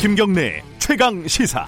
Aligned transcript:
김경래 0.00 0.62
최강 0.78 1.26
시사. 1.26 1.66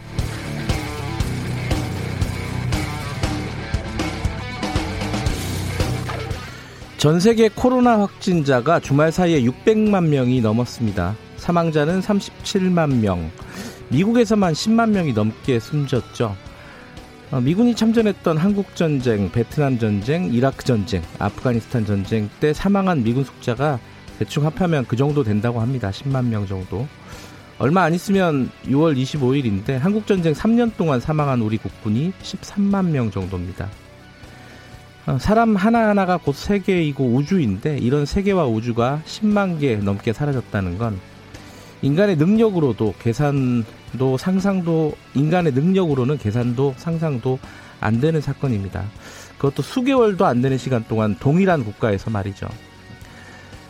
전 6.97 7.19
세계 7.19 7.49
코로나 7.49 7.99
확진자가 7.99 8.79
주말 8.79 9.11
사이에 9.11 9.43
600만 9.43 10.07
명이 10.07 10.41
넘었습니다. 10.43 11.17
사망자는 11.39 12.01
37만 12.01 13.01
명. 13.01 13.31
미국에서만 13.89 14.53
10만 14.53 14.91
명이 14.91 15.13
넘게 15.13 15.59
숨졌죠. 15.59 16.37
어, 17.31 17.41
미군이 17.41 17.77
참전했던 17.77 18.39
한국 18.39 18.75
전쟁, 18.75 19.31
베트남 19.31 19.79
전쟁, 19.79 20.33
이라크 20.35 20.65
전쟁, 20.65 21.01
아프가니스탄 21.21 21.87
전쟁 21.87 22.29
때 22.41 22.53
사망한 22.53 23.05
미군 23.05 23.23
숙자가 23.23 23.79
대충 24.19 24.45
합하면 24.47 24.85
그 24.87 24.97
정도 24.97 25.23
된다고 25.23 25.61
합니다. 25.61 25.91
10만 25.91 26.27
명 26.27 26.49
정도. 26.49 26.89
얼마 27.61 27.83
안 27.83 27.95
있으면 27.95 28.51
6월 28.65 28.97
25일인데 28.97 29.79
한국 29.79 30.09
전쟁 30.09 30.33
3년 30.33 30.73
동안 30.77 30.99
사망한 30.99 31.41
우리 31.41 31.57
국군이 31.57 32.13
13만 32.21 32.87
명 32.87 33.13
정도입니다. 33.13 33.69
어, 35.07 35.19
사람 35.21 35.55
하나하나가 35.55 36.17
곧 36.17 36.35
세계이고 36.35 37.15
우주인데 37.15 37.79
이런 37.79 38.07
세계와 38.07 38.47
우주가 38.47 39.03
10만 39.07 39.61
개 39.61 39.77
넘게 39.77 40.13
사라졌다는 40.13 40.79
건 40.79 40.99
인간의 41.83 42.17
능력으로도 42.17 42.95
계산 42.99 43.65
도 43.99 44.17
상상도 44.17 44.95
인간의 45.15 45.53
능력으로는 45.53 46.19
계산도 46.19 46.75
상상도 46.77 47.39
안 47.81 48.01
되는 48.01 48.21
사건입니다. 48.21 48.85
그것도 49.37 49.63
수개월도 49.63 50.27
안 50.27 50.43
되는 50.43 50.59
시간 50.59 50.85
동안 50.87 51.17
동일한 51.19 51.65
국가에서 51.65 52.11
말이죠. 52.11 52.49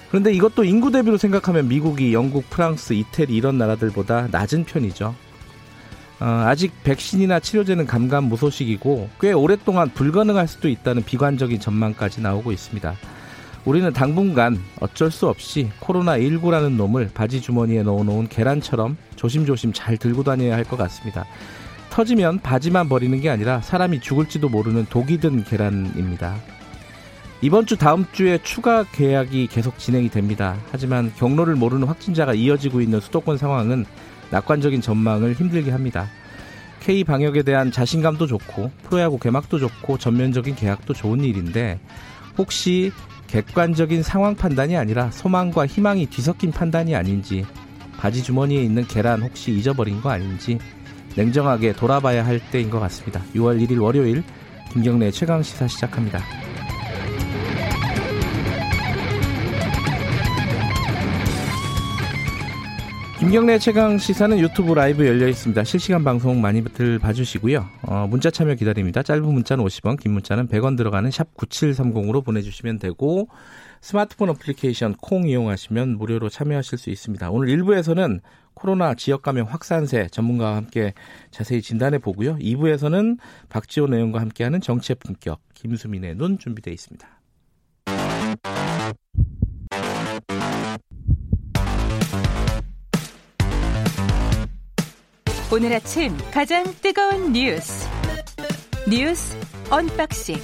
그런데 0.08 0.32
이것도 0.32 0.64
인구 0.64 0.90
대비로 0.90 1.16
생각하면 1.16 1.68
미국이 1.68 2.12
영국, 2.12 2.50
프랑스, 2.50 2.92
이태리 2.92 3.34
이런 3.34 3.58
나라들보다 3.58 4.28
낮은 4.32 4.64
편이죠. 4.64 5.14
어, 6.20 6.24
아직 6.24 6.72
백신이나 6.82 7.40
치료제는 7.40 7.86
감감 7.86 8.24
무소식이고 8.24 9.08
꽤 9.20 9.32
오랫동안 9.32 9.88
불가능할 9.88 10.48
수도 10.48 10.68
있다는 10.68 11.04
비관적인 11.04 11.60
전망까지 11.60 12.20
나오고 12.20 12.52
있습니다. 12.52 12.94
우리는 13.64 13.92
당분간 13.92 14.58
어쩔 14.80 15.10
수 15.10 15.28
없이 15.28 15.68
코로나19라는 15.80 16.76
놈을 16.76 17.10
바지 17.12 17.40
주머니에 17.40 17.82
넣어놓은 17.82 18.28
계란처럼 18.28 18.96
조심조심 19.16 19.72
잘 19.74 19.96
들고 19.98 20.22
다녀야 20.24 20.56
할 20.56 20.64
것 20.64 20.76
같습니다. 20.76 21.26
터지면 21.90 22.40
바지만 22.40 22.88
버리는 22.88 23.20
게 23.20 23.28
아니라 23.28 23.60
사람이 23.60 24.00
죽을지도 24.00 24.48
모르는 24.48 24.86
독이 24.88 25.18
든 25.18 25.44
계란입니다. 25.44 26.36
이번 27.42 27.66
주 27.66 27.76
다음 27.76 28.06
주에 28.12 28.38
추가 28.42 28.84
계약이 28.84 29.48
계속 29.48 29.78
진행이 29.78 30.10
됩니다. 30.10 30.56
하지만 30.70 31.12
경로를 31.16 31.56
모르는 31.56 31.86
확진자가 31.88 32.34
이어지고 32.34 32.80
있는 32.80 33.00
수도권 33.00 33.38
상황은 33.38 33.86
낙관적인 34.30 34.80
전망을 34.80 35.32
힘들게 35.34 35.70
합니다. 35.70 36.06
K 36.80 37.02
방역에 37.04 37.42
대한 37.42 37.72
자신감도 37.72 38.26
좋고 38.26 38.70
프로야구 38.84 39.18
개막도 39.18 39.58
좋고 39.58 39.98
전면적인 39.98 40.54
계약도 40.54 40.94
좋은 40.94 41.24
일인데 41.24 41.80
혹시 42.38 42.92
객관적인 43.30 44.02
상황 44.02 44.34
판단이 44.34 44.76
아니라 44.76 45.10
소망과 45.12 45.66
희망이 45.66 46.06
뒤섞인 46.06 46.50
판단이 46.50 46.96
아닌지 46.96 47.46
바지 47.96 48.22
주머니에 48.24 48.62
있는 48.62 48.84
계란 48.86 49.22
혹시 49.22 49.52
잊어버린 49.52 50.00
거 50.00 50.10
아닌지 50.10 50.58
냉정하게 51.14 51.74
돌아봐야 51.74 52.24
할 52.24 52.40
때인 52.50 52.70
것 52.70 52.80
같습니다. 52.80 53.22
6월 53.34 53.64
1일 53.64 53.80
월요일 53.80 54.24
김경래 54.72 55.10
최강 55.10 55.42
시사 55.42 55.68
시작합니다. 55.68 56.39
김경래 63.30 63.60
최강 63.60 63.96
시사는 63.96 64.40
유튜브 64.40 64.74
라이브 64.74 65.06
열려 65.06 65.28
있습니다. 65.28 65.62
실시간 65.62 66.02
방송 66.02 66.40
많이들 66.40 66.98
봐주시고요. 66.98 67.64
어, 67.82 68.08
문자 68.10 68.28
참여 68.28 68.56
기다립니다. 68.56 69.04
짧은 69.04 69.24
문자는 69.24 69.64
50원, 69.64 70.00
긴 70.00 70.14
문자는 70.14 70.48
100원 70.48 70.76
들어가는 70.76 71.08
샵 71.12 71.32
9730으로 71.36 72.24
보내주시면 72.24 72.80
되고 72.80 73.28
스마트폰 73.82 74.30
어플리케이션 74.30 74.96
콩 75.00 75.28
이용하시면 75.28 75.96
무료로 75.98 76.28
참여하실 76.28 76.76
수 76.76 76.90
있습니다. 76.90 77.30
오늘 77.30 77.56
1부에서는 77.56 78.18
코로나 78.54 78.94
지역 78.94 79.22
감염 79.22 79.46
확산세 79.46 80.08
전문가와 80.08 80.56
함께 80.56 80.92
자세히 81.30 81.62
진단해 81.62 81.98
보고요. 81.98 82.34
2부에서는 82.38 83.16
박지원 83.48 83.94
의원과 83.94 84.20
함께하는 84.20 84.60
정치의 84.60 84.96
품격 84.96 85.38
김수민의 85.54 86.16
눈 86.16 86.36
준비되어 86.36 86.74
있습니다. 86.74 87.19
오늘 95.52 95.72
아침 95.72 96.16
가장 96.32 96.62
뜨거운 96.80 97.32
뉴스 97.32 97.88
뉴스 98.88 99.36
언박싱 99.68 100.36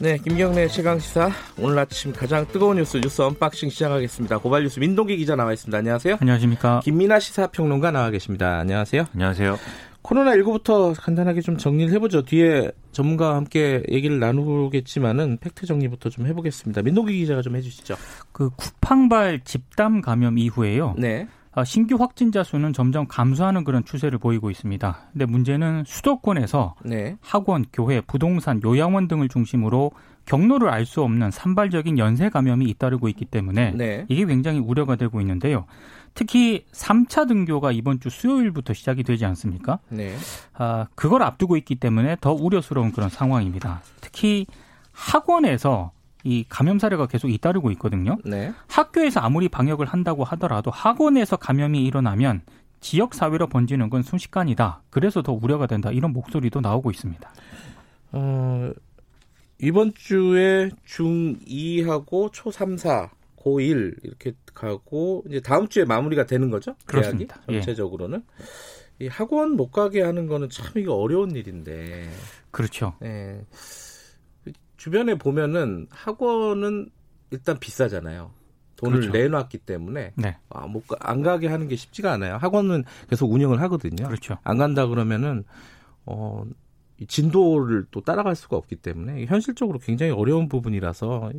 네, 0.00 0.16
김경래 0.18 0.66
최강 0.66 0.98
시사 0.98 1.30
오늘 1.58 1.78
아침 1.78 2.12
가장 2.12 2.46
뜨거운 2.48 2.78
뉴스 2.78 2.96
뉴스 2.96 3.22
unboxing 3.22 3.70
시작하겠습니다. 3.70 4.38
고발 4.38 4.62
뉴스 4.62 4.80
민동기 4.80 5.16
기자 5.18 5.36
나와 5.36 5.52
있습니다. 5.52 5.76
안녕하세요. 5.76 6.16
안녕하십니까. 6.20 6.80
김민아 6.82 7.20
시사평론가 7.20 7.90
나와 7.90 8.10
계십니다. 8.10 8.58
안녕하세요. 8.58 9.06
안녕하세요. 9.14 9.58
코로나19부터 10.10 10.94
간단하게 11.00 11.40
좀 11.40 11.56
정리를 11.56 11.92
해보죠. 11.94 12.22
뒤에 12.22 12.70
전문가와 12.92 13.36
함께 13.36 13.82
얘기를 13.90 14.18
나누겠지만은 14.18 15.38
팩트 15.40 15.66
정리부터 15.66 16.08
좀 16.10 16.26
해보겠습니다. 16.26 16.82
민동기 16.82 17.16
기자가 17.18 17.42
좀 17.42 17.56
해주시죠. 17.56 17.94
그 18.32 18.50
쿠팡발 18.50 19.40
집단 19.44 20.00
감염 20.00 20.36
이후에요. 20.36 20.94
네. 20.98 21.28
아, 21.52 21.64
신규 21.64 21.96
확진자 21.96 22.44
수는 22.44 22.72
점점 22.72 23.06
감소하는 23.08 23.64
그런 23.64 23.84
추세를 23.84 24.18
보이고 24.18 24.50
있습니다. 24.50 24.98
근데 25.12 25.24
문제는 25.26 25.82
수도권에서 25.84 26.76
네. 26.84 27.16
학원, 27.20 27.64
교회, 27.72 28.00
부동산, 28.00 28.60
요양원 28.62 29.08
등을 29.08 29.28
중심으로 29.28 29.90
경로를 30.26 30.68
알 30.68 30.86
수 30.86 31.02
없는 31.02 31.32
산발적인 31.32 31.98
연쇄 31.98 32.28
감염이 32.28 32.66
잇따르고 32.66 33.08
있기 33.08 33.24
때문에 33.24 33.72
네. 33.72 34.04
이게 34.08 34.26
굉장히 34.26 34.60
우려가 34.60 34.94
되고 34.94 35.20
있는데요. 35.20 35.66
특히 36.14 36.64
3차 36.72 37.28
등교가 37.28 37.72
이번 37.72 38.00
주 38.00 38.10
수요일부터 38.10 38.74
시작이 38.74 39.02
되지 39.02 39.24
않습니까? 39.26 39.78
네. 39.88 40.14
아, 40.54 40.86
그걸 40.94 41.22
앞두고 41.22 41.56
있기 41.56 41.76
때문에 41.76 42.16
더 42.20 42.32
우려스러운 42.32 42.92
그런 42.92 43.08
상황입니다. 43.08 43.82
특히 44.00 44.46
학원에서 44.92 45.92
이 46.24 46.44
감염 46.48 46.78
사례가 46.78 47.06
계속 47.06 47.28
잇따르고 47.28 47.70
있거든요. 47.72 48.18
네. 48.24 48.52
학교에서 48.68 49.20
아무리 49.20 49.48
방역을 49.48 49.86
한다고 49.86 50.24
하더라도 50.24 50.70
학원에서 50.70 51.36
감염이 51.36 51.84
일어나면 51.84 52.42
지역 52.80 53.14
사회로 53.14 53.48
번지는 53.48 53.90
건 53.90 54.02
순식간이다. 54.02 54.82
그래서 54.90 55.22
더 55.22 55.32
우려가 55.32 55.66
된다. 55.66 55.90
이런 55.90 56.12
목소리도 56.12 56.60
나오고 56.60 56.90
있습니다. 56.90 57.30
어, 58.12 58.72
이번 59.58 59.92
주에 59.94 60.70
중2하고 60.86 62.32
초3, 62.32 62.78
4, 62.78 63.10
고1 63.40 64.04
이렇게 64.04 64.32
가고 64.54 65.24
이제 65.28 65.40
다음 65.40 65.68
주에 65.68 65.84
마무리가 65.84 66.26
되는 66.26 66.50
거죠? 66.50 66.74
그렇습니다. 66.86 67.36
계약이? 67.36 67.54
예. 67.54 67.60
전체적으로는. 67.60 68.22
예. 69.00 69.04
이 69.04 69.08
학원 69.08 69.52
못 69.52 69.70
가게 69.70 70.02
하는 70.02 70.26
거는 70.26 70.50
참 70.50 70.66
이거 70.76 70.94
어려운 70.94 71.34
일인데. 71.34 72.10
그렇죠. 72.50 72.94
예. 73.02 73.44
주변에 74.76 75.14
보면은 75.14 75.86
학원은 75.90 76.90
일단 77.30 77.58
비싸잖아요. 77.58 78.30
돈을 78.76 79.00
그렇죠. 79.00 79.12
내놨기 79.12 79.58
때문에 79.58 80.12
네. 80.16 80.36
아, 80.48 80.66
못안 80.66 81.22
가게 81.22 81.48
하는 81.48 81.68
게 81.68 81.76
쉽지가 81.76 82.12
않아요. 82.12 82.36
학원은 82.36 82.84
계속 83.08 83.30
운영을 83.30 83.60
하거든요. 83.62 84.06
그렇죠. 84.06 84.38
안 84.42 84.56
간다 84.56 84.86
그러면은 84.86 85.44
어 86.06 86.44
진도를 87.06 87.86
또 87.90 88.00
따라갈 88.00 88.34
수가 88.34 88.56
없기 88.56 88.76
때문에 88.76 89.26
현실적으로 89.26 89.78
굉장히 89.78 90.12
어려운 90.12 90.48
부분이라서 90.48 91.32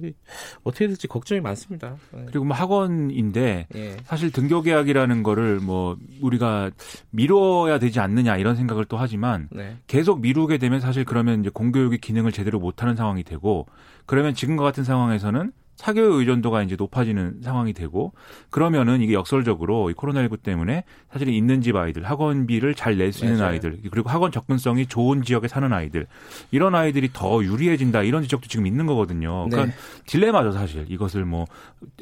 어떻게 0.64 0.88
될지 0.88 1.08
걱정이 1.08 1.42
많습니다. 1.42 1.96
네. 2.14 2.26
그리고 2.28 2.46
뭐 2.46 2.56
학원인데 2.56 3.68
예. 3.76 3.98
사실 4.06 4.32
등교 4.32 4.62
계약이라는 4.62 5.24
거를 5.24 5.60
뭐 5.60 5.98
우리가 6.22 6.72
미뤄야 7.12 7.80
되지 7.80 8.00
않느냐 8.00 8.38
이런 8.38 8.56
생각을 8.56 8.86
또 8.86 8.98
하지만 8.98 9.48
네. 9.52 9.78
계속 9.88 10.22
미루게 10.22 10.58
되면 10.58 10.80
사실 10.80 11.06
그러면 11.06 11.42
이제 11.42 11.50
공교육의 11.50 12.00
기능을 12.00 12.32
제대로 12.32 12.60
못하는 12.60 12.96
상황이 12.96 13.24
되고 13.24 13.68
그러면 14.06 14.34
지금과 14.34 14.64
같은 14.64 14.84
상황에서는 14.84 15.52
사교육 15.82 16.20
의존도가 16.20 16.62
이제 16.62 16.76
높아지는 16.78 17.42
상황이 17.42 17.74
되고 17.74 18.14
그러면은 18.52 19.02
이게 19.02 19.14
역설적으로 19.14 19.90
이 19.90 19.94
코로나19 19.96 20.44
때문에 20.44 20.84
사실 21.12 21.28
있는 21.30 21.62
집 21.62 21.76
아이들 21.76 22.04
학원비를 22.06 22.76
잘 22.76 22.98
낼 22.98 23.12
수 23.12 23.26
있는 23.26 23.40
맞아요. 23.40 23.54
아이들 23.54 23.80
그리고 23.90 24.10
학원 24.10 24.32
접근성이 24.32 24.86
좋은 24.86 25.24
지역에 25.24 25.48
사는 25.48 25.74
아이들 25.74 26.06
이런 26.52 26.76
아이들이 26.76 27.10
더 27.12 27.44
유리해진다 27.44 28.04
이런 28.04 28.22
지적도 28.22 28.48
지금 28.48 28.68
있는 28.68 28.86
거거든요. 28.86 29.48
그러니까 29.50 29.66
네. 29.66 29.74
딜레마죠 30.06 30.52
사실 30.52 30.86
이것을 30.90 31.26
뭐 31.26 31.46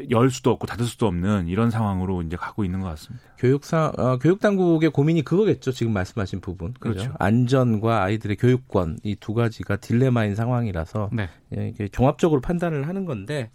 열 0.09 0.29
수도 0.29 0.51
없고 0.51 0.67
닫을 0.67 0.85
수도 0.85 1.07
없는 1.07 1.47
이런 1.47 1.71
상황으로 1.71 2.21
이제 2.21 2.35
가고 2.35 2.63
있는 2.65 2.81
것 2.81 2.87
같습니다. 2.89 3.25
교육상 3.37 3.91
어, 3.97 4.17
교육 4.17 4.39
당국의 4.39 4.89
고민이 4.91 5.23
그거겠죠. 5.23 5.71
지금 5.71 5.93
말씀하신 5.93 6.41
부분 6.41 6.73
그렇죠. 6.79 6.99
그렇죠. 6.99 7.15
안전과 7.19 8.03
아이들의 8.03 8.35
교육권 8.37 8.99
이 9.03 9.15
두 9.19 9.33
가지가 9.33 9.77
딜레마인 9.77 10.35
상황이라서 10.35 11.09
네. 11.13 11.29
예, 11.57 11.67
이게 11.69 11.87
종합적으로 11.87 12.41
판단을 12.41 12.87
하는 12.87 13.05
건데 13.05 13.49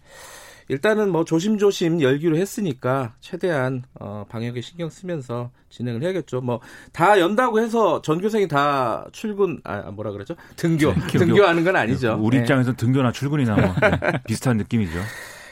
일단은 0.67 1.11
뭐 1.11 1.23
조심조심 1.25 2.01
열기로 2.01 2.37
했으니까 2.37 3.13
최대한 3.19 3.83
어, 3.99 4.25
방역에 4.27 4.61
신경 4.61 4.89
쓰면서 4.89 5.51
진행을 5.69 6.01
해야겠죠. 6.01 6.41
뭐 6.41 6.59
다 6.91 7.19
연다고 7.19 7.59
해서 7.59 8.01
전교생이 8.01 8.47
다 8.47 9.05
출근 9.11 9.59
아 9.63 9.91
뭐라 9.91 10.11
그러죠? 10.11 10.35
등교 10.55 10.93
네, 10.93 11.07
등교하는 11.19 11.63
건 11.63 11.75
아니죠. 11.75 12.17
우리 12.19 12.37
네. 12.37 12.41
입장에서 12.43 12.73
등교나 12.73 13.11
출근이나 13.11 13.55
뭐 13.55 13.75
네, 13.81 14.11
비슷한 14.27 14.57
느낌이죠. 14.57 14.97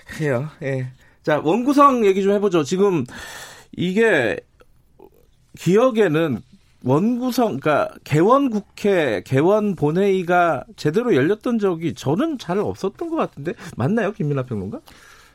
그래요. 0.07 0.49
예. 0.63 0.87
자 1.21 1.39
원구성 1.39 2.05
얘기 2.05 2.23
좀 2.23 2.31
해보죠. 2.33 2.63
지금 2.63 3.05
이게 3.77 4.37
기억에는 5.59 6.41
원구성, 6.83 7.59
그러니까 7.59 7.89
개원 8.03 8.49
국회, 8.49 9.21
개원 9.25 9.75
본회의가 9.75 10.65
제대로 10.75 11.15
열렸던 11.15 11.59
적이 11.59 11.93
저는 11.93 12.37
잘 12.37 12.59
없었던 12.59 13.09
것 13.09 13.15
같은데 13.15 13.53
맞나요, 13.77 14.11
김민하 14.11 14.43
평론가? 14.43 14.81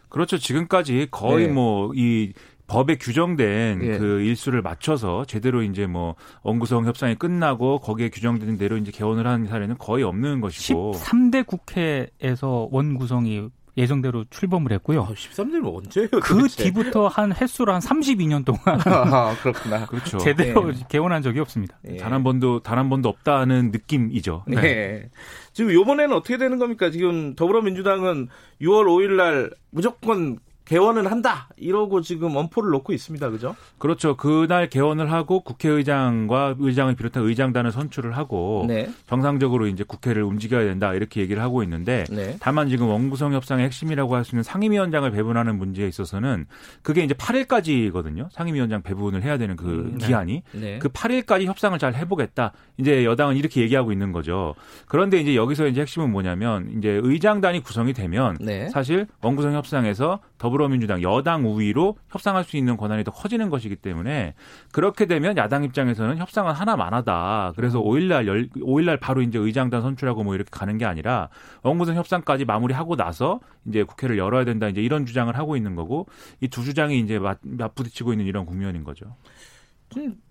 그렇죠. 0.08 0.38
지금까지 0.38 1.08
거의 1.10 1.46
네. 1.46 1.52
뭐이 1.52 2.32
법에 2.66 2.96
규정된 2.96 3.82
예. 3.82 3.98
그 3.98 4.20
일수를 4.20 4.60
맞춰서 4.60 5.24
제대로 5.24 5.62
이제 5.62 5.86
뭐 5.86 6.14
원구성 6.42 6.86
협상이 6.86 7.14
끝나고 7.14 7.80
거기에 7.80 8.10
규정된 8.10 8.58
대로 8.58 8.76
이제 8.76 8.92
개원을 8.92 9.26
한 9.26 9.46
사례는 9.46 9.78
거의 9.78 10.04
없는 10.04 10.42
것이고 10.42 10.92
13대 10.92 11.46
국회에서 11.46 12.68
원구성이 12.70 13.48
예정대로 13.78 14.24
출범을 14.28 14.72
했고요. 14.72 15.02
아, 15.02 15.12
13년은 15.14 15.74
언제예요? 15.76 16.08
그 16.10 16.34
도대체? 16.34 16.64
뒤부터 16.64 17.06
한 17.08 17.32
횟수로 17.34 17.72
한 17.72 17.80
32년 17.80 18.44
동안 18.44 18.60
아, 18.86 19.34
그렇구나. 19.40 19.86
그렇죠. 19.86 20.18
제대로 20.18 20.72
네. 20.72 20.78
개원한 20.88 21.22
적이 21.22 21.40
없습니다. 21.40 21.78
네. 21.82 21.96
단한 21.96 22.22
번도 22.24 22.60
단 22.60 22.78
한 22.78 22.90
번도 22.90 23.08
없다는 23.08 23.70
느낌이죠. 23.70 24.44
네. 24.46 24.60
네. 24.60 25.10
지금 25.52 25.72
요번에는 25.72 26.14
어떻게 26.14 26.36
되는 26.36 26.58
겁니까? 26.58 26.90
지금 26.90 27.34
더불어민주당은 27.34 28.28
6월 28.60 28.84
5일 28.86 29.10
날 29.16 29.50
무조건 29.70 30.38
개원은 30.68 31.06
한다 31.06 31.48
이러고 31.56 32.02
지금 32.02 32.36
원포를 32.36 32.70
놓고 32.70 32.92
있습니다. 32.92 33.30
그죠? 33.30 33.56
그렇죠. 33.78 34.16
그날 34.16 34.68
개원을 34.68 35.10
하고 35.10 35.40
국회의장과 35.40 36.56
의장을 36.58 36.94
비롯한 36.94 37.24
의장단을 37.24 37.72
선출을 37.72 38.16
하고 38.16 38.66
네. 38.68 38.90
정상적으로 39.08 39.66
이제 39.66 39.82
국회를 39.82 40.22
움직여야 40.22 40.64
된다 40.64 40.92
이렇게 40.92 41.22
얘기를 41.22 41.42
하고 41.42 41.62
있는데 41.62 42.04
네. 42.10 42.36
다만 42.40 42.68
지금 42.68 42.88
원구성 42.88 43.32
협상의 43.32 43.64
핵심이라고 43.64 44.14
할 44.14 44.28
수 44.28 44.34
있는 44.34 44.42
상임위원장을 44.42 45.10
배분하는 45.10 45.56
문제에 45.56 45.86
있어서는 45.88 46.44
그게 46.82 47.02
이제 47.02 47.14
8일까지거든요. 47.14 48.28
상임위원장 48.32 48.82
배분을 48.82 49.22
해야 49.22 49.38
되는 49.38 49.56
그 49.56 49.66
음, 49.66 49.98
네. 49.98 50.06
기한이 50.06 50.42
네. 50.52 50.78
그 50.80 50.88
8일까지 50.88 51.46
협상을 51.46 51.78
잘 51.78 51.94
해보겠다. 51.94 52.52
이제 52.76 53.04
여당은 53.06 53.36
이렇게 53.36 53.62
얘기하고 53.62 53.90
있는 53.92 54.12
거죠. 54.12 54.54
그런데 54.86 55.18
이제 55.18 55.34
여기서 55.34 55.66
이제 55.68 55.80
핵심은 55.80 56.10
뭐냐면 56.10 56.74
이제 56.76 57.00
의장단이 57.02 57.62
구성이 57.62 57.94
되면 57.94 58.36
네. 58.40 58.68
사실 58.68 59.06
원구성 59.22 59.54
협상에서 59.54 60.20
더불어 60.38 60.68
더불어민주당 60.68 61.02
여당 61.02 61.46
우위로 61.46 61.96
협상할 62.10 62.44
수 62.44 62.56
있는 62.56 62.76
권한이 62.76 63.04
더 63.04 63.10
커지는 63.10 63.48
것이기 63.48 63.76
때문에 63.76 64.34
그렇게 64.72 65.06
되면 65.06 65.36
야당 65.36 65.64
입장에서는 65.64 66.18
협상은 66.18 66.52
하나만 66.52 66.92
하다. 66.94 67.52
그래서 67.56 67.80
5일날 67.80 68.22
음. 68.22 68.26
열, 68.26 68.48
5일날 68.50 69.00
바로 69.00 69.22
이제 69.22 69.38
의장단 69.38 69.82
선출하고 69.82 70.24
뭐 70.24 70.34
이렇게 70.34 70.50
가는 70.50 70.76
게 70.78 70.84
아니라 70.84 71.28
원구성 71.62 71.96
협상까지 71.96 72.44
마무리하고 72.44 72.96
나서 72.96 73.40
이제 73.66 73.84
국회를 73.84 74.18
열어야 74.18 74.44
된다. 74.44 74.68
이제 74.68 74.80
이런 74.80 75.06
주장을 75.06 75.34
하고 75.36 75.56
있는 75.56 75.74
거고 75.74 76.06
이 76.40 76.48
두 76.48 76.64
주장이 76.64 76.98
이제 76.98 77.20
맞, 77.20 77.38
맞부딪히고 77.42 78.12
있는 78.12 78.26
이런 78.26 78.44
국면인 78.44 78.82
거죠. 78.82 79.14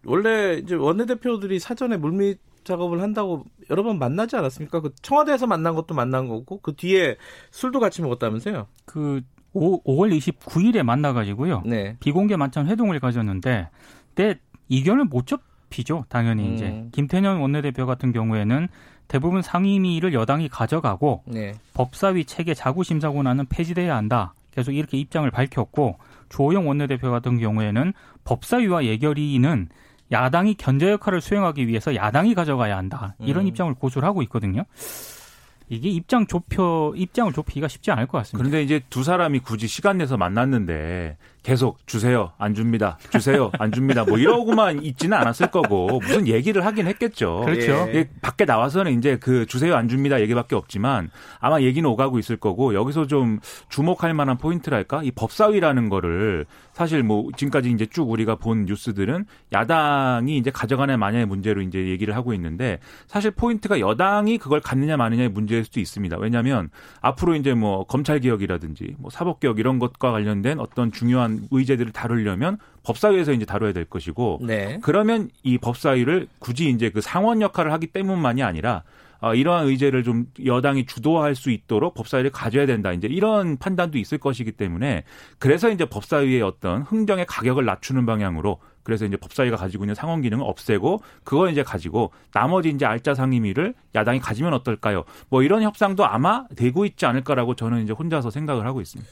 원래 0.05 0.55
이제 0.55 0.75
원내대표들이 0.75 1.57
사전에 1.59 1.95
물밑 1.95 2.39
작업을 2.65 3.01
한다고 3.01 3.45
여러 3.69 3.81
번 3.81 3.97
만나지 3.97 4.35
않았습니까? 4.35 4.81
그 4.81 4.93
청와대에서 5.01 5.47
만난 5.47 5.73
것도 5.73 5.95
만난 5.95 6.27
거고 6.27 6.59
그 6.59 6.75
뒤에 6.75 7.15
술도 7.51 7.79
같이 7.79 8.01
먹었다면서요? 8.01 8.67
그 8.85 9.21
5, 9.57 9.83
5월 9.83 10.15
29일에 10.17 10.83
만나가지고요. 10.83 11.63
네. 11.65 11.97
비공개 11.99 12.35
만찬 12.35 12.67
회동을 12.67 12.99
가졌는데, 12.99 13.69
때 14.15 14.39
이견을 14.69 15.05
못 15.05 15.25
접히죠. 15.27 16.05
당연히 16.09 16.47
음. 16.47 16.53
이제 16.53 16.87
김태년 16.91 17.37
원내대표 17.37 17.85
같은 17.85 18.11
경우에는 18.11 18.67
대부분 19.07 19.41
상임위를 19.41 20.13
여당이 20.13 20.49
가져가고 20.49 21.23
네. 21.25 21.53
법사위 21.73 22.25
체계 22.25 22.53
자구심사권한은 22.53 23.45
폐지돼야 23.47 23.95
한다. 23.95 24.33
계속 24.51 24.73
이렇게 24.73 24.97
입장을 24.97 25.29
밝혔고 25.29 25.97
조호영 26.29 26.67
원내대표 26.67 27.11
같은 27.11 27.39
경우에는 27.39 27.93
법사위와 28.25 28.85
예결위는 28.85 29.69
야당이 30.11 30.55
견제 30.55 30.91
역할을 30.91 31.21
수행하기 31.21 31.67
위해서 31.67 31.95
야당이 31.95 32.33
가져가야 32.33 32.75
한다. 32.75 33.15
이런 33.19 33.45
음. 33.45 33.47
입장을 33.47 33.73
고수를 33.75 34.07
하고 34.07 34.21
있거든요. 34.23 34.63
이게 35.69 35.89
입장 35.89 36.27
좁혀 36.27 36.93
입장을 36.95 37.31
좁히기가 37.33 37.67
쉽지 37.67 37.91
않을 37.91 38.07
것 38.07 38.17
같습니다. 38.19 38.37
그런데 38.37 38.63
이제 38.63 38.81
두 38.89 39.03
사람이 39.03 39.39
굳이 39.39 39.67
시간 39.67 39.97
내서 39.97 40.17
만났는데 40.17 41.17
계속 41.47 41.79
주세요 41.87 42.33
안 42.37 42.53
줍니다 42.53 42.97
주세요 43.09 43.49
안 43.57 43.71
줍니다 43.71 44.03
뭐 44.03 44.17
이러고만 44.17 44.83
있지는 44.83 45.17
않았을 45.17 45.49
거고 45.49 46.01
무슨 46.01 46.27
얘기를 46.27 46.65
하긴 46.65 46.87
했겠죠. 46.87 47.43
그렇죠. 47.45 47.71
예. 47.93 48.09
밖에 48.21 48.43
나와서는 48.43 48.97
이제 48.97 49.17
그 49.17 49.45
주세요 49.45 49.77
안 49.77 49.87
줍니다 49.87 50.19
얘기밖에 50.19 50.57
없지만 50.57 51.09
아마 51.39 51.61
얘기는 51.61 51.89
오가고 51.89 52.19
있을 52.19 52.35
거고 52.35 52.73
여기서 52.73 53.07
좀 53.07 53.39
주목할 53.69 54.13
만한 54.13 54.37
포인트랄까 54.37 55.03
이 55.03 55.11
법사위라는 55.11 55.87
거를 55.87 56.45
사실 56.73 57.01
뭐 57.01 57.29
지금까지 57.37 57.71
이제 57.71 57.85
쭉 57.85 58.11
우리가 58.11 58.35
본 58.35 58.65
뉴스들은 58.65 59.25
야당이 59.53 60.37
이제 60.37 60.51
가져가는 60.51 60.99
마냐의 60.99 61.25
문제로 61.25 61.61
이제 61.61 61.87
얘기를 61.87 62.13
하고 62.13 62.33
있는데 62.33 62.79
사실 63.07 63.31
포인트가 63.31 63.79
여당이 63.79 64.37
그걸 64.37 64.59
갖느냐 64.59 64.97
마느냐의 64.97 65.29
문제일 65.29 65.63
수도 65.63 65.79
있습니다. 65.79 66.17
왜냐하면 66.19 66.69
앞으로 66.99 67.35
이제 67.35 67.53
뭐 67.53 67.85
검찰 67.85 68.19
개혁이라든지 68.19 68.95
뭐 68.99 69.09
사법 69.09 69.39
개혁 69.39 69.59
이런 69.59 69.79
것과 69.79 70.11
관련된 70.11 70.59
어떤 70.59 70.91
중요한 70.91 71.36
의제들을 71.51 71.91
다루려면 71.91 72.57
법사위에서 72.83 73.33
이제 73.33 73.45
다뤄야 73.45 73.73
될 73.73 73.85
것이고 73.85 74.39
네. 74.41 74.79
그러면 74.81 75.29
이 75.43 75.57
법사위를 75.57 76.27
굳이 76.39 76.69
이제 76.69 76.89
그 76.89 77.01
상원 77.01 77.41
역할을 77.41 77.71
하기 77.73 77.87
때문만이 77.87 78.43
아니라 78.43 78.83
어, 79.19 79.33
이러한 79.33 79.67
의제를 79.67 80.03
좀 80.03 80.27
여당이 80.45 80.85
주도할 80.85 81.35
수 81.35 81.49
있도록 81.49 81.95
법사위를 81.95 82.31
가져야 82.31 82.65
된다. 82.65 82.91
이제 82.91 83.07
이런 83.07 83.57
판단도 83.57 83.97
있을 83.97 84.17
것이기 84.17 84.51
때문에 84.51 85.03
그래서 85.39 85.69
이제 85.69 85.85
법사위의 85.85 86.41
어떤 86.41 86.83
흥정의 86.83 87.25
가격을 87.25 87.65
낮추는 87.65 88.05
방향으로 88.05 88.59
그래서 88.83 89.05
이제 89.05 89.17
법사위가 89.17 89.57
가지고 89.57 89.83
있는 89.83 89.95
상원 89.95 90.21
기능을 90.21 90.45
없애고 90.47 91.01
그걸 91.23 91.51
이제 91.51 91.61
가지고 91.61 92.11
나머지 92.31 92.69
이제 92.69 92.85
알짜 92.85 93.13
상임위를 93.15 93.73
야당이 93.95 94.19
가지면 94.19 94.53
어떨까요? 94.53 95.03
뭐 95.29 95.43
이런 95.43 95.61
협상도 95.63 96.05
아마 96.05 96.45
되고 96.55 96.85
있지 96.85 97.05
않을까라고 97.05 97.55
저는 97.55 97.83
이제 97.83 97.91
혼자서 97.91 98.29
생각을 98.29 98.65
하고 98.65 98.79
있습니다. 98.79 99.11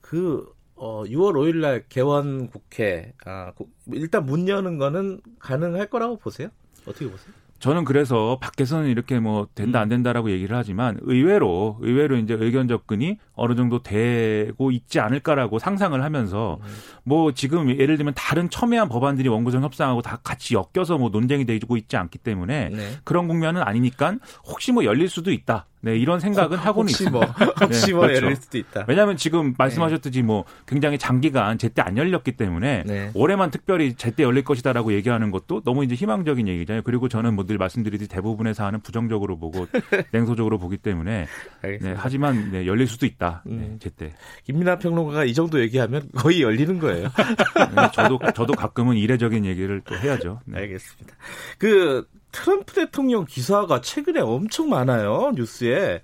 그 0.00 0.46
어, 0.76 1.04
6월 1.04 1.32
5일 1.32 1.56
날 1.56 1.84
개원 1.88 2.48
국회 2.48 3.12
아, 3.24 3.52
일단 3.92 4.24
문 4.26 4.48
여는 4.48 4.78
거는 4.78 5.20
가능할 5.38 5.88
거라고 5.88 6.16
보세요? 6.16 6.48
어떻게 6.86 7.10
보세요? 7.10 7.32
저는 7.58 7.84
그래서 7.84 8.38
밖에서는 8.40 8.88
이렇게 8.88 9.18
뭐 9.18 9.48
된다 9.54 9.80
안 9.80 9.88
된다라고 9.88 10.30
얘기를 10.30 10.56
하지만 10.56 10.98
의외로 11.02 11.78
의외로 11.80 12.16
이제 12.16 12.36
의견 12.38 12.68
접근이 12.68 13.18
어느 13.34 13.54
정도 13.54 13.82
되고 13.82 14.70
있지 14.70 15.00
않을까라고 15.00 15.58
상상을 15.58 16.02
하면서 16.02 16.58
뭐 17.02 17.32
지금 17.32 17.70
예를 17.70 17.96
들면 17.96 18.14
다른 18.14 18.50
첨예한 18.50 18.88
법안들이 18.88 19.28
원구성 19.28 19.62
협상하고 19.62 20.02
다 20.02 20.20
같이 20.22 20.54
엮여서 20.54 20.98
뭐 20.98 21.08
논쟁이 21.08 21.44
되고 21.44 21.76
있지 21.76 21.96
않기 21.96 22.18
때문에 22.18 22.68
네. 22.70 22.90
그런 23.04 23.26
국면은 23.26 23.62
아니니까 23.62 24.16
혹시 24.44 24.72
뭐 24.72 24.84
열릴 24.84 25.08
수도 25.08 25.32
있다. 25.32 25.66
네, 25.86 25.96
이런 25.96 26.20
생각은 26.20 26.58
하고는 26.58 26.90
혹시 26.90 27.08
뭐, 27.08 27.22
혹시 27.62 27.86
네, 27.86 27.92
뭐 27.92 28.02
그렇죠. 28.02 28.24
열릴 28.26 28.36
수도 28.36 28.58
있다. 28.58 28.84
왜냐하면 28.86 29.16
지금 29.16 29.54
말씀하셨듯이 29.56 30.20
뭐 30.22 30.44
굉장히 30.66 30.98
장기간 30.98 31.56
제때 31.56 31.80
안 31.80 31.96
열렸기 31.96 32.32
때문에 32.32 32.82
네. 32.84 33.10
올해만 33.14 33.50
특별히 33.50 33.94
제때 33.94 34.22
열릴 34.24 34.44
것이다라고 34.44 34.92
얘기하는 34.92 35.30
것도 35.30 35.62
너무 35.62 35.84
이제 35.84 35.94
희망적인 35.94 36.46
얘기잖아요. 36.48 36.82
그리고 36.82 37.08
저는 37.08 37.34
뭐 37.34 37.46
늘 37.46 37.58
말씀드리듯이 37.58 38.08
대부분의 38.08 38.54
사안은 38.54 38.80
부정적으로 38.80 39.38
보고 39.38 39.66
냉소적으로 40.12 40.58
보기 40.58 40.76
때문에 40.76 41.26
네, 41.62 41.94
하지만 41.96 42.50
네, 42.50 42.66
열릴 42.66 42.86
수도 42.86 43.06
있다. 43.06 43.42
네, 43.46 43.54
음. 43.54 43.78
제때. 43.80 44.12
김민아 44.44 44.78
평론가가 44.78 45.24
이 45.24 45.32
정도 45.32 45.60
얘기하면 45.60 46.08
거의 46.16 46.42
열리는 46.42 46.78
거예요. 46.78 47.08
네, 47.74 47.90
저도 47.94 48.18
저도 48.34 48.52
가끔은 48.52 48.96
이례적인 48.96 49.44
얘기를 49.44 49.80
또 49.82 49.96
해야죠. 49.96 50.40
네. 50.44 50.58
알겠습니다. 50.58 51.16
그 51.58 52.06
트럼프 52.36 52.74
대통령 52.74 53.24
기사가 53.24 53.80
최근에 53.80 54.20
엄청 54.20 54.68
많아요 54.68 55.32
뉴스에 55.34 56.02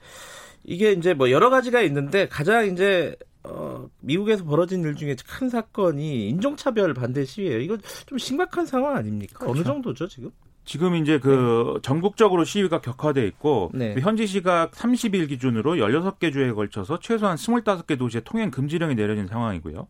이게 0.65 0.93
이제 0.93 1.13
뭐 1.13 1.31
여러 1.31 1.51
가지가 1.51 1.83
있는데 1.83 2.27
가장 2.29 2.67
이제 2.73 3.17
어, 3.45 3.89
미국에서 4.01 4.45
벌어진 4.45 4.83
일 4.83 4.95
중에 4.95 5.17
큰 5.27 5.51
사건이 5.51 6.29
인종차별 6.29 6.95
반대 6.95 7.25
시위예요. 7.25 7.61
이거 7.61 7.77
좀 8.07 8.17
심각한 8.17 8.65
상황 8.65 8.97
아닙니까? 8.97 9.41
그렇죠. 9.41 9.53
어느 9.53 9.65
정도죠 9.65 10.07
지금? 10.07 10.31
지금 10.65 10.95
이제 10.95 11.19
그 11.19 11.75
네. 11.75 11.81
전국적으로 11.83 12.45
시위가 12.45 12.81
격화돼 12.81 13.27
있고 13.27 13.71
네. 13.75 13.95
그 13.95 14.01
현지 14.01 14.29
시각 14.29 14.71
30일 14.71 15.29
기준으로 15.29 15.75
16개 15.75 16.33
주에 16.33 16.53
걸쳐서 16.53 17.01
최소한 17.01 17.37
25개 17.37 17.99
도시에 17.99 18.21
통행 18.25 18.51
금지령이 18.53 18.95
내려진 18.95 19.27
상황이고요. 19.27 19.89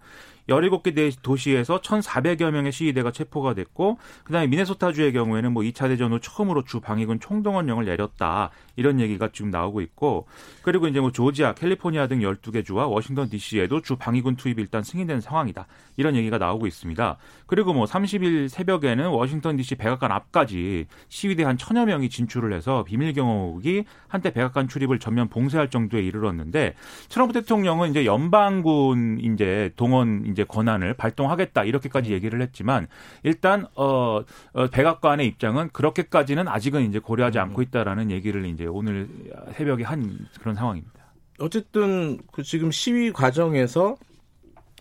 17개 0.49 1.15
도시에서 1.23 1.81
1,400여 1.81 2.51
명의 2.51 2.73
시위대가 2.73 3.11
체포가 3.11 3.55
됐고 3.55 3.99
그다음에 4.25 4.47
미네소타주의 4.49 5.13
경우에는 5.13 5.53
뭐 5.53 5.63
2차 5.63 5.89
대전 5.89 6.13
후 6.13 6.21
처음으로 6.21 6.65
주 6.65 6.81
방위군 6.81 7.21
총동원령을 7.21 7.85
내렸다. 7.85 8.51
이런 8.77 9.01
얘기가 9.01 9.29
지금 9.33 9.51
나오고 9.51 9.81
있고 9.83 10.27
그리고 10.63 10.89
이제 10.89 11.01
뭐 11.01 11.13
조지아, 11.13 11.55
캘리포니아 11.55 12.07
등 12.07 12.21
12개 12.21 12.65
주와 12.65 12.87
워싱턴 12.87 13.29
DC에도 13.29 13.81
주 13.83 13.97
방위군 13.97 14.37
투입이 14.37 14.61
일단 14.63 14.83
승인된 14.83 15.21
상황이다. 15.21 15.67
이런 15.97 16.17
얘기가 16.17 16.39
나오고 16.39 16.67
있습니다. 16.67 17.17
그리고 17.47 17.73
뭐 17.75 17.85
30일 17.85 18.49
새벽에는 18.49 19.09
워싱턴 19.09 19.57
DC 19.57 19.77
백악관 19.77 20.11
앞까지 20.11 20.87
시위대 21.09 21.45
한 21.45 21.59
천여 21.59 21.85
명이 21.87 22.09
진출을 22.09 22.53
해서 22.53 22.85
비밀 22.85 23.13
경호국이 23.13 23.85
한때 24.09 24.33
백악관 24.33 24.69
출입을 24.69 24.99
전면 24.99 25.29
봉쇄할 25.29 25.69
정도에 25.71 26.03
이르렀는데 26.03 26.75
트럼프 27.09 27.33
대통령은 27.35 27.91
이제 27.91 28.07
연방군 28.07 29.21
이제 29.21 29.71
동원 29.77 30.25
이제 30.33 30.45
권한을 30.45 30.95
발동하겠다 30.95 31.65
이렇게까지 31.65 32.11
음. 32.11 32.15
얘기를 32.15 32.43
했지만 32.43 32.89
일단 33.23 33.67
어, 33.77 34.23
어 34.53 34.67
백악관의 34.69 35.27
입장은 35.29 35.71
그렇게까지는 35.73 36.49
아직은 36.49 36.89
이제 36.89 36.99
고려하지 36.99 37.39
음. 37.39 37.43
않고 37.43 37.63
있다라는 37.63 38.11
얘기를 38.11 38.45
이제 38.47 38.67
오늘 38.67 39.09
새벽에 39.55 39.85
한 39.85 40.19
그런 40.41 40.55
상황입니다. 40.55 41.03
어쨌든 41.39 42.19
그 42.33 42.43
지금 42.43 42.71
시위 42.71 43.13
과정에서 43.13 43.97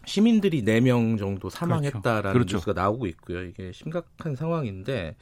시민들이 0.05 0.63
4명 0.63 1.17
정도 1.17 1.50
사망했다라는. 1.50 2.34
그렇죠. 2.34 2.58
뉴스가 2.58 2.74
나오고 2.74 3.08
있고요. 3.08 3.43
이게 3.43 3.72
심각한 3.72 4.36
상황인데 4.36 5.15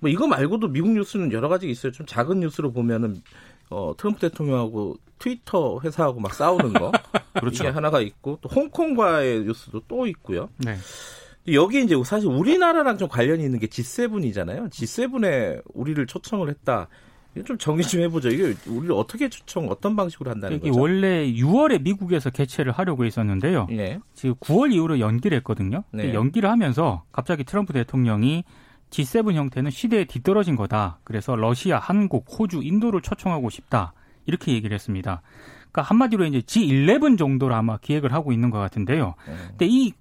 뭐 0.00 0.10
이거 0.10 0.26
말고도 0.26 0.68
미국 0.68 0.90
뉴스는 0.92 1.32
여러 1.32 1.48
가지 1.48 1.68
있어요. 1.70 1.92
좀 1.92 2.06
작은 2.06 2.40
뉴스로 2.40 2.72
보면은 2.72 3.22
어, 3.70 3.94
트럼프 3.96 4.20
대통령하고 4.20 4.96
트위터 5.18 5.80
회사하고 5.82 6.20
막 6.20 6.34
싸우는 6.34 6.72
거 6.72 6.92
그렇죠. 7.38 7.64
이게 7.64 7.72
하나가 7.72 8.00
있고 8.00 8.38
또 8.40 8.48
홍콩과의 8.48 9.44
뉴스도 9.44 9.82
또 9.88 10.06
있고요. 10.06 10.48
네. 10.58 10.76
여기 11.52 11.82
이제 11.82 11.94
사실 12.04 12.28
우리나라랑 12.28 12.98
좀 12.98 13.08
관련이 13.08 13.42
있는 13.42 13.58
게 13.58 13.66
G7이잖아요. 13.66 14.70
G7에 14.70 15.62
우리를 15.72 16.06
초청을 16.06 16.48
했다. 16.50 16.88
좀 17.44 17.56
정리 17.58 17.84
좀 17.84 18.00
해보죠. 18.02 18.30
이게 18.30 18.54
우리를 18.66 18.92
어떻게 18.92 19.28
초청, 19.28 19.68
어떤 19.68 19.94
방식으로 19.96 20.30
한다는 20.30 20.56
이게 20.56 20.70
거죠? 20.70 20.80
원래 20.80 21.30
6월에 21.32 21.82
미국에서 21.82 22.30
개최를 22.30 22.72
하려고 22.72 23.04
했었는데요. 23.04 23.66
네. 23.70 24.00
지금 24.14 24.34
9월 24.36 24.72
이후로 24.72 24.98
연기를 25.00 25.36
했거든요. 25.38 25.84
네. 25.92 26.12
연기를 26.14 26.50
하면서 26.50 27.04
갑자기 27.12 27.44
트럼프 27.44 27.72
대통령이 27.72 28.44
G7 28.90 29.34
형태는 29.34 29.70
시대에 29.70 30.04
뒤떨어진 30.04 30.56
거다. 30.56 30.98
그래서 31.04 31.36
러시아, 31.36 31.78
한국, 31.78 32.26
호주, 32.28 32.62
인도를 32.62 33.02
초청하고 33.02 33.50
싶다. 33.50 33.92
이렇게 34.28 34.52
얘기를 34.52 34.74
했습니다. 34.74 35.22
그러니까 35.72 35.82
한마디로 35.82 36.26
이제 36.26 36.40
G11 36.40 37.18
정도로 37.18 37.54
아마 37.54 37.78
기획을 37.78 38.12
하고 38.12 38.32
있는 38.32 38.50
것 38.50 38.58
같은데요. 38.58 39.14
네. 39.26 39.34
근데 39.48 39.66
이 39.66 39.92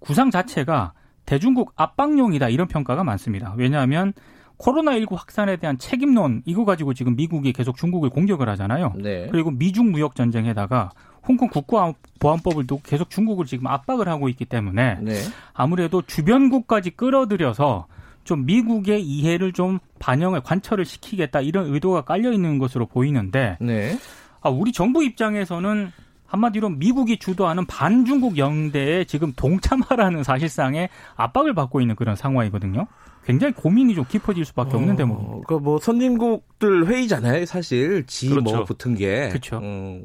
구상 0.00 0.30
자체가 0.30 0.92
대중국 1.24 1.72
압박용이다 1.76 2.48
이런 2.48 2.68
평가가 2.68 3.02
많습니다. 3.04 3.54
왜냐하면 3.56 4.12
코로나19 4.58 5.14
확산에 5.16 5.56
대한 5.56 5.78
책임론 5.78 6.42
이거 6.44 6.64
가지고 6.64 6.94
지금 6.94 7.14
미국이 7.16 7.52
계속 7.52 7.76
중국을 7.76 8.10
공격을 8.10 8.48
하잖아요. 8.50 8.92
네. 8.96 9.28
그리고 9.30 9.50
미중 9.50 9.90
무역 9.92 10.14
전쟁에다가 10.14 10.90
홍콩 11.26 11.48
국가보안법을 11.48 12.66
또 12.66 12.80
계속 12.82 13.10
중국을 13.10 13.46
지금 13.46 13.66
압박을 13.66 14.08
하고 14.08 14.28
있기 14.28 14.44
때문에 14.44 14.98
네. 15.00 15.14
아무래도 15.52 16.02
주변국까지 16.02 16.90
끌어들여서 16.90 17.86
좀 18.26 18.44
미국의 18.44 19.02
이해를 19.02 19.52
좀 19.52 19.78
반영을 19.98 20.42
관철을 20.42 20.84
시키겠다 20.84 21.40
이런 21.40 21.72
의도가 21.72 22.02
깔려 22.02 22.32
있는 22.32 22.58
것으로 22.58 22.86
보이는데 22.86 23.56
네. 23.60 23.98
아, 24.42 24.50
우리 24.50 24.72
정부 24.72 25.02
입장에서는 25.02 25.90
한마디로 26.26 26.70
미국이 26.70 27.18
주도하는 27.18 27.66
반중국 27.66 28.36
영대에 28.36 29.04
지금 29.04 29.32
동참하라는 29.34 30.24
사실상의 30.24 30.88
압박을 31.14 31.54
받고 31.54 31.80
있는 31.80 31.94
그런 31.94 32.16
상황이거든요. 32.16 32.86
굉장히 33.26 33.52
고민이 33.54 33.96
좀 33.96 34.04
깊어질 34.08 34.44
수밖에 34.44 34.76
없는 34.76 34.94
어, 34.94 34.96
대목입니다. 34.96 35.46
그뭐 35.48 35.60
그러니까 35.60 35.84
선진국들 35.84 36.86
회의잖아요, 36.86 37.44
사실 37.44 38.04
지뭐 38.06 38.36
그렇죠. 38.36 38.64
붙은 38.64 38.94
게. 38.94 39.28
그렇죠. 39.30 39.60
어, 39.60 40.00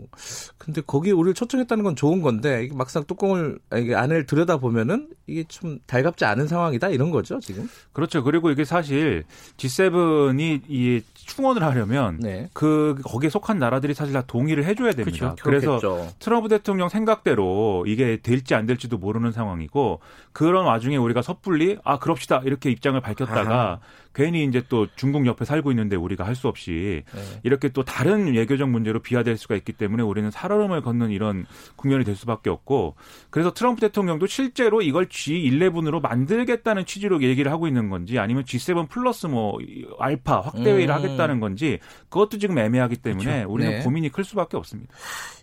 근데 0.57 0.81
거기 0.85 1.11
우리를 1.11 1.35
초청했다는 1.35 1.83
건 1.83 1.95
좋은 1.95 2.21
건데 2.21 2.63
이게 2.63 2.73
막상 2.75 3.03
뚜껑을 3.03 3.59
이게 3.77 3.93
안을 3.93 4.25
들여다 4.25 4.57
보면은 4.57 5.09
이게 5.27 5.43
좀 5.47 5.77
달갑지 5.85 6.25
않은 6.25 6.47
상황이다 6.47 6.89
이런 6.89 7.11
거죠 7.11 7.39
지금. 7.39 7.69
그렇죠. 7.93 8.23
그리고 8.23 8.49
이게 8.49 8.65
사실 8.65 9.23
G7이 9.57 10.61
이 10.67 11.01
충원을 11.13 11.63
하려면 11.63 12.17
네. 12.19 12.49
그 12.53 12.95
거기에 13.03 13.29
속한 13.29 13.59
나라들이 13.59 13.93
사실 13.93 14.13
다 14.13 14.23
동의를 14.25 14.65
해줘야 14.65 14.93
됩니다. 14.93 15.35
그렇죠. 15.39 15.43
그래서 15.43 15.79
그렇겠죠. 15.79 16.13
트럼프 16.17 16.49
대통령 16.49 16.89
생각대로 16.89 17.85
이게 17.87 18.17
될지 18.21 18.55
안 18.55 18.65
될지도 18.65 18.97
모르는 18.97 19.31
상황이고 19.31 19.99
그런 20.33 20.65
와중에 20.65 20.97
우리가 20.97 21.21
섣불리 21.21 21.77
아 21.83 21.99
그럽시다 21.99 22.41
이렇게 22.45 22.71
입장을 22.71 22.99
밝혔다가 23.15 23.53
아하. 23.53 23.79
괜히 24.13 24.43
이제 24.43 24.61
또 24.67 24.87
중국 24.95 25.25
옆에 25.25 25.45
살고 25.45 25.71
있는데 25.71 25.95
우리가 25.95 26.25
할 26.25 26.35
수 26.35 26.47
없이 26.47 27.03
네. 27.13 27.21
이렇게 27.43 27.69
또 27.69 27.83
다른 27.83 28.33
외교적 28.33 28.69
문제로 28.69 28.99
비화될 28.99 29.37
수가 29.37 29.55
있기 29.55 29.73
때문에 29.73 30.01
우리는 30.01 30.31
살얼음을 30.31 30.81
걷는 30.81 31.11
이런 31.11 31.45
국면이 31.75 32.03
될 32.03 32.15
수밖에 32.15 32.49
없고 32.49 32.95
그래서 33.29 33.53
트럼프 33.53 33.81
대통령도 33.81 34.25
실제로 34.27 34.81
이걸 34.81 35.07
G11으로 35.07 36.01
만들겠다는 36.01 36.85
취지로 36.85 37.21
얘기를 37.21 37.51
하고 37.51 37.67
있는 37.67 37.89
건지 37.89 38.17
아니면 38.17 38.43
G7 38.43 38.89
플러스 38.89 39.27
뭐 39.27 39.57
알파 39.99 40.39
확대 40.41 40.71
회의를 40.71 40.89
음. 40.89 40.95
하겠다는 40.95 41.39
건지 41.39 41.79
그것도 42.09 42.39
지금 42.39 42.57
애매하기 42.57 42.97
때문에 42.97 43.31
그렇죠. 43.31 43.51
우리는 43.53 43.71
네. 43.71 43.83
고민이 43.83 44.09
클 44.09 44.23
수밖에 44.23 44.57
없습니다. 44.57 44.93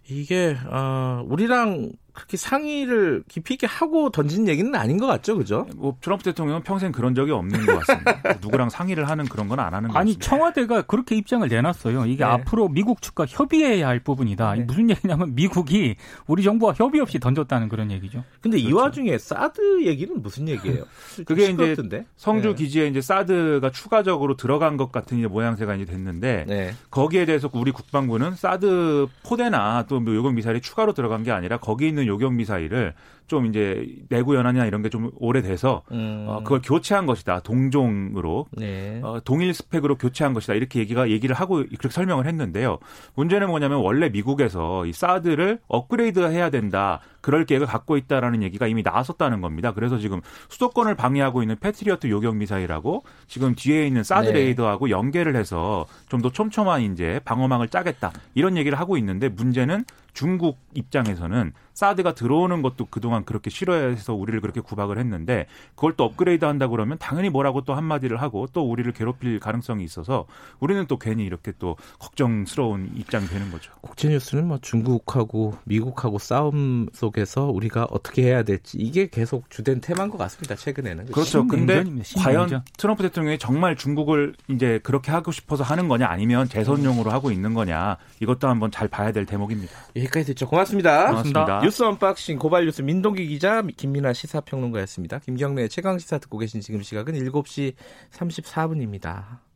이게 0.09 0.57
어, 0.71 1.23
우리랑 1.29 1.91
그렇게 2.19 2.37
상의를 2.37 3.23
깊이 3.29 3.55
있게 3.55 3.67
하고 3.67 4.11
던진 4.11 4.49
얘기는 4.49 4.75
아닌 4.75 4.99
것 4.99 5.07
같죠, 5.07 5.37
그죠? 5.37 5.67
뭐 5.77 5.97
트럼프 6.01 6.25
대통령은 6.25 6.63
평생 6.63 6.91
그런 6.91 7.15
적이 7.15 7.31
없는 7.33 7.65
것 7.65 7.79
같습니다. 7.79 8.35
누구랑 8.43 8.71
상의를 8.71 9.09
하는 9.09 9.25
그런 9.27 9.49
건 9.49 9.59
안 9.59 9.75
하는 9.75 9.89
것 9.91 9.97
아니, 9.99 10.13
같습니다. 10.13 10.27
청와대가 10.29 10.83
그렇게 10.83 11.17
입장을 11.17 11.47
내놨어요. 11.49 12.07
이게 12.07 12.25
네. 12.25 12.31
앞으로 12.31 12.69
미국 12.69 13.03
측과 13.03 13.27
협의해야 13.29 13.87
할 13.89 14.01
부분이다. 14.01 14.55
네. 14.55 14.61
무슨 14.63 14.91
얘기냐면 14.91 15.35
미국이 15.35 15.97
우리 16.27 16.43
정부와 16.43 16.75
협의 16.77 17.01
없이 17.01 17.19
던졌다는 17.19 17.69
그런 17.69 17.91
얘기죠. 17.91 18.25
근데 18.41 18.59
그렇죠. 18.59 18.69
이 18.69 18.73
와중에 18.73 19.19
사드 19.19 19.85
얘기는 19.85 20.21
무슨 20.21 20.49
얘기예요? 20.49 20.85
그게 21.27 21.51
이제 21.51 21.77
성주 22.17 22.49
네. 22.51 22.55
기지에 22.55 22.87
이제 22.89 23.01
사드가 23.01 23.71
추가적으로 23.71 24.37
들어간 24.37 24.77
것 24.77 24.91
같은 24.93 25.19
이제 25.19 25.27
모양새가 25.27 25.75
이제 25.77 25.85
됐는데 25.85 26.45
네. 26.49 26.75
거기에 26.91 27.25
대해서 27.25 27.49
우리 27.53 27.73
국방부는 27.73 28.35
사드 28.35 29.07
포대나 29.25 29.87
또뭐 29.89 30.15
요격 30.15 30.35
미사일이 30.35 30.61
추가로 30.61 30.93
들어간 30.95 31.23
게 31.23 31.31
아니라 31.31 31.59
거기 31.59 31.87
있는 31.89 32.07
요격 32.09 32.35
미사일을 32.35 32.95
좀 33.29 33.45
이제 33.47 33.87
내구 34.09 34.35
연한이나 34.37 34.65
이런 34.65 34.83
게 34.83 34.89
좀 34.89 35.11
오래돼서 35.17 35.83
음. 35.93 36.25
어, 36.29 36.43
그걸 36.43 36.63
교체한 36.65 37.05
것이다 37.05 37.41
동종으로 37.41 38.47
네. 38.53 39.01
어, 39.05 39.21
동일 39.23 39.53
스펙으로 39.53 39.97
교체한 39.97 40.33
것이다 40.33 40.55
이렇게 40.55 40.81
얘기가 40.81 41.11
얘기를 41.11 41.37
하고 41.37 41.57
그렇게 41.57 41.91
설명을 41.91 42.27
했는데요. 42.27 42.79
문제는 43.15 43.49
뭐냐면 43.49 43.81
원래 43.81 44.09
미국에서 44.09 44.87
이 44.87 44.93
사드를 44.95 45.59
업그레이드해야 45.69 46.49
된다 46.51 47.01
그럴 47.21 47.45
계획을 47.45 47.67
갖고 47.67 47.97
있다라는 47.99 48.43
얘기가 48.43 48.67
이미 48.67 48.83
나왔었다는 48.83 49.43
겁니다. 49.43 49.73
그래서 49.75 49.99
지금 49.99 50.23
수도권을 50.49 50.95
방해하고 50.95 51.43
있는 51.43 51.57
패트리어트 51.59 52.09
요격 52.09 52.37
미사일하고 52.37 53.03
지금 53.27 53.55
뒤에 53.55 53.87
있는 53.87 54.03
사드 54.05 54.29
네. 54.29 54.33
레이더하고 54.33 54.89
연계를 54.91 55.37
해서 55.37 55.87
좀 56.09 56.19
더 56.19 56.31
촘촘한 56.31 56.81
이제 56.83 57.21
방어망을 57.25 57.69
짜겠다 57.69 58.11
이런 58.35 58.57
얘기를 58.57 58.77
하고 58.81 58.97
있는데 58.97 59.29
문제는 59.29 59.85
중국 60.15 60.59
입장에서는 60.75 61.53
사드가 61.79 62.13
들어오는 62.15 62.61
것도 62.61 62.87
그동안 62.87 63.25
그렇게 63.25 63.51
싫어해서 63.51 64.13
우리를 64.13 64.41
그렇게 64.41 64.61
구박을 64.61 64.99
했는데 64.99 65.47
그걸 65.77 65.93
또 65.97 66.03
업그레이드 66.03 66.45
한다 66.45 66.67
그러면 66.67 66.99
당연히 66.99 67.31
뭐라고 67.31 67.63
또 67.63 67.73
한마디를 67.75 68.21
하고 68.21 68.49
또 68.53 68.69
우리를 68.69 68.91
괴롭힐 68.93 69.39
가능성이 69.39 69.85
있어서 69.85 70.27
우리는 70.59 70.85
또 70.89 70.99
괜히 70.99 71.25
이렇게 71.25 71.53
또 71.61 71.77
걱정스러운 72.01 72.91
입장이 72.97 73.29
되는 73.29 73.53
거죠. 73.53 73.71
국제 73.81 74.09
뉴스는 74.09 74.49
뭐 74.49 74.59
중국하고 74.61 75.55
미국하고 75.67 76.19
싸움 76.19 76.89
속에서 76.93 77.45
우리가 77.45 77.87
어떻게 77.91 78.25
해야 78.25 78.43
될지 78.43 78.77
이게 78.79 79.09
계속 79.09 79.49
주된 79.49 79.81
테마인 79.81 80.11
것 80.11 80.19
같습니다. 80.19 80.57
최근에는. 80.57 81.07
그렇죠. 81.13 81.47
근데 81.47 81.85
과연 82.17 82.65
트럼프 82.77 83.05
대통령이 83.05 83.39
정말 83.39 83.77
중국을 83.77 84.35
이제 84.49 84.81
그렇게 84.83 85.13
하고 85.13 85.31
싶어서 85.31 85.63
하는 85.63 85.87
거냐 85.87 86.09
아니면 86.09 86.49
재선용으로 86.49 87.13
하고 87.13 87.31
있는 87.31 87.55
거냐 87.55 87.99
이것도 88.19 88.49
한번 88.49 88.73
잘 88.73 88.89
봐야 88.89 89.13
될 89.13 89.27
대목입니다. 89.27 89.73
여기까지 89.95 90.27
듣죠. 90.27 90.49
고맙습니다. 90.49 91.07
고맙습니다. 91.07 91.68
뉴스 91.69 91.83
unboxing 91.83 92.39
고발뉴스 92.39 92.81
민동기 92.81 93.27
기자 93.27 93.61
김민아 93.61 94.15
시사평론가였습니다. 94.15 95.19
김경래의 95.19 95.69
최강 95.69 95.99
시사 95.99 96.17
듣고 96.17 96.39
계신 96.39 96.63
지금 96.63 96.81
시각은 96.81 97.13
7시 97.13 97.75
34분입니다. 98.11 99.48